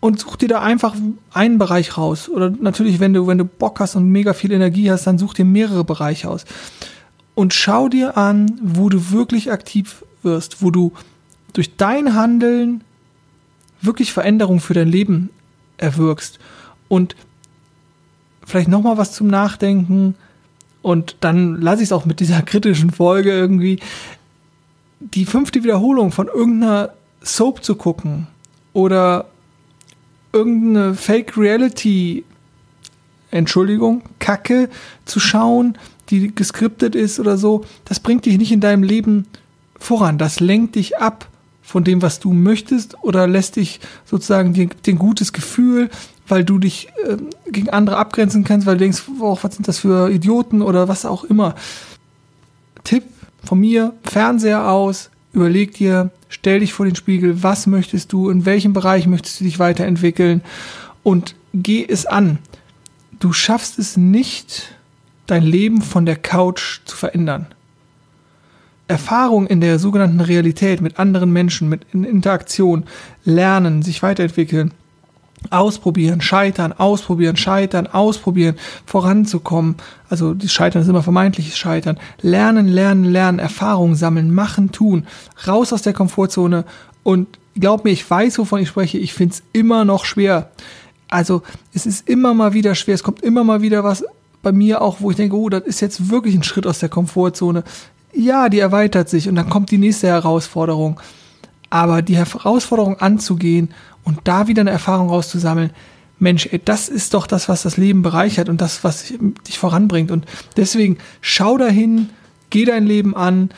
Und 0.00 0.20
such 0.20 0.36
dir 0.36 0.48
da 0.48 0.60
einfach 0.60 0.94
einen 1.32 1.58
Bereich 1.58 1.96
raus. 1.96 2.28
Oder 2.28 2.50
natürlich, 2.50 3.00
wenn 3.00 3.14
du, 3.14 3.26
wenn 3.26 3.38
du 3.38 3.44
Bock 3.44 3.80
hast 3.80 3.96
und 3.96 4.08
mega 4.08 4.32
viel 4.32 4.52
Energie 4.52 4.90
hast, 4.90 5.06
dann 5.06 5.18
such 5.18 5.34
dir 5.34 5.44
mehrere 5.44 5.84
Bereiche 5.84 6.30
aus. 6.30 6.44
Und 7.34 7.52
schau 7.52 7.88
dir 7.88 8.16
an, 8.16 8.58
wo 8.62 8.88
du 8.88 9.10
wirklich 9.10 9.50
aktiv 9.50 10.04
wirst, 10.22 10.62
wo 10.62 10.70
du 10.70 10.92
durch 11.52 11.76
dein 11.76 12.14
Handeln 12.14 12.84
wirklich 13.80 14.12
Veränderung 14.12 14.60
für 14.60 14.74
dein 14.74 14.88
Leben 14.88 15.30
erwirkst 15.76 16.38
und 16.88 17.16
vielleicht 18.44 18.68
noch 18.68 18.82
mal 18.82 18.96
was 18.98 19.12
zum 19.12 19.28
Nachdenken 19.28 20.14
und 20.88 21.16
dann 21.20 21.60
lasse 21.60 21.82
ich 21.82 21.88
es 21.88 21.92
auch 21.92 22.06
mit 22.06 22.18
dieser 22.18 22.40
kritischen 22.50 22.90
Folge 22.90 23.30
irgendwie. 23.30 23.78
Die 25.00 25.26
fünfte 25.26 25.62
Wiederholung 25.62 26.12
von 26.12 26.28
irgendeiner 26.28 26.94
Soap 27.20 27.62
zu 27.62 27.76
gucken 27.76 28.26
oder 28.72 29.26
irgendeine 30.32 30.94
Fake 30.94 31.36
Reality 31.36 32.24
Entschuldigung, 33.30 34.02
Kacke 34.18 34.70
zu 35.04 35.20
schauen, 35.20 35.76
die 36.08 36.34
geskriptet 36.34 36.94
ist 36.94 37.20
oder 37.20 37.36
so, 37.36 37.66
das 37.84 38.00
bringt 38.00 38.24
dich 38.24 38.38
nicht 38.38 38.50
in 38.50 38.62
deinem 38.62 38.82
Leben 38.82 39.26
voran, 39.78 40.16
das 40.16 40.40
lenkt 40.40 40.76
dich 40.76 40.96
ab 40.96 41.28
von 41.60 41.84
dem, 41.84 42.00
was 42.00 42.18
du 42.18 42.32
möchtest, 42.32 42.96
oder 43.02 43.26
lässt 43.26 43.56
dich 43.56 43.80
sozusagen 44.06 44.54
dir, 44.54 44.68
dir 44.68 44.94
ein 44.94 44.98
gutes 44.98 45.34
Gefühl, 45.34 45.90
weil 46.28 46.44
du 46.44 46.58
dich 46.58 46.88
äh, 47.06 47.16
gegen 47.50 47.70
andere 47.70 47.96
abgrenzen 47.96 48.44
kannst, 48.44 48.66
weil 48.66 48.76
du 48.76 48.84
denkst, 48.84 49.02
oh, 49.20 49.38
was 49.40 49.54
sind 49.54 49.66
das 49.68 49.78
für 49.78 50.10
Idioten 50.10 50.62
oder 50.62 50.88
was 50.88 51.04
auch 51.04 51.24
immer. 51.24 51.54
Tipp 52.84 53.04
von 53.44 53.60
mir, 53.60 53.94
Fernseher 54.02 54.68
aus, 54.68 55.10
überleg 55.32 55.74
dir, 55.74 56.10
stell 56.28 56.60
dich 56.60 56.72
vor 56.72 56.86
den 56.86 56.96
Spiegel, 56.96 57.42
was 57.42 57.66
möchtest 57.66 58.12
du, 58.12 58.30
in 58.30 58.44
welchem 58.44 58.72
Bereich 58.72 59.06
möchtest 59.06 59.40
du 59.40 59.44
dich 59.44 59.58
weiterentwickeln 59.58 60.42
und 61.02 61.34
geh 61.54 61.84
es 61.86 62.06
an. 62.06 62.38
Du 63.20 63.32
schaffst 63.32 63.78
es 63.78 63.96
nicht, 63.96 64.74
dein 65.26 65.42
Leben 65.42 65.82
von 65.82 66.06
der 66.06 66.16
Couch 66.16 66.80
zu 66.84 66.96
verändern. 66.96 67.46
Erfahrung 68.88 69.46
in 69.46 69.60
der 69.60 69.78
sogenannten 69.78 70.20
Realität 70.20 70.80
mit 70.80 70.98
anderen 70.98 71.30
Menschen, 71.30 71.68
mit 71.68 71.86
in 71.92 72.04
Interaktion, 72.04 72.84
lernen, 73.24 73.82
sich 73.82 74.02
weiterentwickeln, 74.02 74.72
ausprobieren, 75.50 76.20
scheitern, 76.20 76.72
ausprobieren, 76.72 77.36
scheitern, 77.36 77.86
ausprobieren, 77.86 78.56
voranzukommen. 78.86 79.76
Also 80.08 80.34
das 80.34 80.52
Scheitern 80.52 80.82
ist 80.82 80.88
immer 80.88 81.02
vermeintliches 81.02 81.56
Scheitern. 81.56 81.98
Lernen, 82.20 82.68
lernen, 82.68 83.04
lernen, 83.04 83.38
Erfahrung 83.38 83.94
sammeln, 83.94 84.34
machen, 84.34 84.72
tun, 84.72 85.06
raus 85.46 85.72
aus 85.72 85.82
der 85.82 85.92
Komfortzone 85.92 86.64
und 87.02 87.28
glaub 87.54 87.84
mir, 87.84 87.90
ich 87.90 88.08
weiß, 88.08 88.38
wovon 88.38 88.60
ich 88.60 88.68
spreche, 88.68 88.98
ich 88.98 89.14
find's 89.14 89.42
immer 89.52 89.84
noch 89.84 90.04
schwer. 90.04 90.50
Also 91.08 91.42
es 91.72 91.86
ist 91.86 92.08
immer 92.08 92.34
mal 92.34 92.52
wieder 92.52 92.74
schwer, 92.74 92.94
es 92.94 93.02
kommt 93.02 93.22
immer 93.22 93.44
mal 93.44 93.62
wieder 93.62 93.84
was 93.84 94.04
bei 94.42 94.52
mir 94.52 94.82
auch, 94.82 95.00
wo 95.00 95.10
ich 95.10 95.16
denke, 95.16 95.36
oh, 95.36 95.48
das 95.48 95.64
ist 95.64 95.80
jetzt 95.80 96.10
wirklich 96.10 96.34
ein 96.34 96.42
Schritt 96.42 96.66
aus 96.66 96.78
der 96.78 96.88
Komfortzone. 96.88 97.64
Ja, 98.12 98.48
die 98.48 98.60
erweitert 98.60 99.08
sich 99.08 99.28
und 99.28 99.34
dann 99.34 99.48
kommt 99.48 99.70
die 99.70 99.78
nächste 99.78 100.06
Herausforderung. 100.06 101.00
Aber 101.70 102.02
die 102.02 102.16
Herausforderung 102.16 102.98
anzugehen 103.00 103.70
und 104.08 104.20
da 104.24 104.48
wieder 104.48 104.62
eine 104.62 104.70
Erfahrung 104.70 105.10
rauszusammeln, 105.10 105.70
Mensch, 106.18 106.48
ey, 106.50 106.60
das 106.64 106.88
ist 106.88 107.12
doch 107.12 107.26
das, 107.26 107.48
was 107.50 107.62
das 107.62 107.76
Leben 107.76 108.00
bereichert 108.00 108.48
und 108.48 108.58
das, 108.60 108.82
was 108.82 109.12
dich 109.46 109.58
voranbringt. 109.58 110.10
Und 110.10 110.24
deswegen 110.56 110.96
schau 111.20 111.58
dahin, 111.58 112.08
geh 112.48 112.64
dein 112.64 112.86
Leben 112.86 113.14
an, 113.14 113.50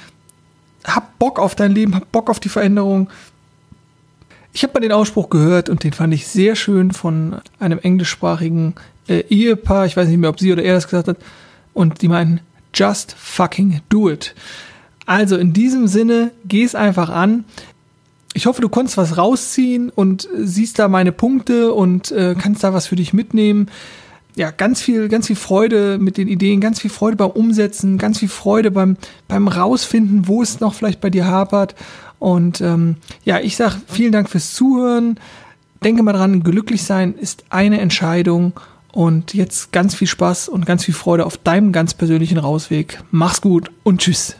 hab 0.85 1.19
Bock 1.21 1.39
auf 1.39 1.55
dein 1.55 1.73
Leben, 1.73 1.95
hab 1.95 2.11
Bock 2.11 2.29
auf 2.29 2.41
die 2.41 2.49
Veränderung. 2.49 3.09
Ich 4.53 4.65
habe 4.65 4.75
mal 4.75 4.81
den 4.81 4.91
Ausspruch 4.91 5.31
gehört 5.31 5.69
und 5.69 5.85
den 5.85 5.93
fand 5.93 6.13
ich 6.13 6.27
sehr 6.27 6.57
schön 6.57 6.91
von 6.91 7.41
einem 7.61 7.79
englischsprachigen 7.79 8.75
äh, 9.07 9.21
Ehepaar. 9.29 9.87
Ich 9.87 9.97
weiß 9.97 10.09
nicht 10.09 10.19
mehr, 10.19 10.31
ob 10.31 10.41
sie 10.41 10.53
oder 10.53 10.65
er 10.65 10.75
das 10.75 10.89
gesagt 10.89 11.07
hat. 11.07 11.19
Und 11.75 12.03
die 12.03 12.09
meinen, 12.09 12.41
just 12.75 13.15
fucking 13.17 13.83
do 13.89 14.11
it. 14.11 14.35
Also 15.07 15.37
in 15.37 15.53
diesem 15.53 15.87
Sinne, 15.87 16.33
geh 16.45 16.65
es 16.65 16.75
einfach 16.75 17.09
an 17.09 17.45
ich 18.35 18.47
hoffe, 18.47 18.63
du 18.63 18.69
konntest 18.69 18.97
was 18.97 19.17
rausziehen 19.17 19.91
und 19.91 20.29
siehst 20.37 20.79
da 20.79 20.89
meine 20.89 21.13
Punkte 21.13 21.73
und 21.73 22.13
äh, 22.13 22.35
kannst 22.39 22.63
da 22.63 22.73
was 22.73 22.87
für 22.87 22.97
dich 22.97 23.13
mitnehmen. 23.13 23.69
Ja, 24.37 24.53
ganz 24.53 24.81
viel, 24.81 25.09
ganz 25.09 25.27
viel 25.27 25.37
Freude 25.37 25.99
mit 25.99 26.17
den 26.17 26.29
Ideen, 26.29 26.61
ganz 26.61 26.81
viel 26.81 26.91
Freude 26.91 27.17
beim 27.17 27.31
Umsetzen, 27.31 27.99
ganz 27.99 28.21
viel 28.21 28.29
Freude 28.29 28.71
beim, 28.71 28.97
beim 29.27 29.49
Rausfinden, 29.49 30.29
wo 30.29 30.43
es 30.43 30.61
noch 30.61 30.75
vielleicht 30.75 31.01
bei 31.01 31.11
dir 31.11 31.27
hapert. 31.27 31.75
Und 32.21 32.61
ähm, 32.61 32.97
ja, 33.25 33.41
ich 33.41 33.57
sag 33.57 33.77
vielen 33.89 34.13
Dank 34.13 34.31
fürs 34.31 34.55
Zuhören. 34.55 35.19
Denke 35.83 36.03
mal 36.03 36.13
dran, 36.13 36.43
glücklich 36.43 36.85
sein 36.85 37.15
ist 37.15 37.45
eine 37.51 37.81
Entscheidung. 37.81 38.53
Und 38.93 39.35
jetzt 39.35 39.73
ganz 39.73 39.95
viel 39.95 40.09
Spaß 40.09 40.49
und 40.49 40.67
ganz 40.67 40.85
viel 40.85 40.95
Freude 40.95 41.25
auf 41.25 41.37
deinem 41.37 41.73
ganz 41.73 41.95
persönlichen 41.95 42.39
Rausweg. 42.39 43.03
Mach's 43.11 43.41
gut 43.41 43.71
und 43.83 44.01
tschüss. 44.01 44.37